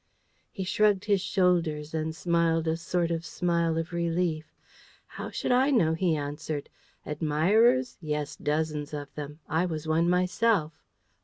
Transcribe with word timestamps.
He 0.51 0.63
shrugged 0.63 1.05
his 1.05 1.21
shoulders 1.21 1.93
and 1.93 2.15
smiled 2.15 2.67
a 2.67 2.75
sort 2.75 3.11
of 3.11 3.23
smile 3.23 3.77
of 3.77 3.93
relief. 3.93 4.51
"How 5.05 5.29
should 5.29 5.51
I 5.51 5.69
know?" 5.69 5.93
he 5.93 6.15
answered. 6.15 6.69
"Admirers? 7.05 7.99
yes, 8.01 8.35
dozens 8.35 8.95
of 8.95 9.13
them; 9.13 9.41
I 9.47 9.67
was 9.67 9.87
one 9.87 10.09
myself. 10.09 10.81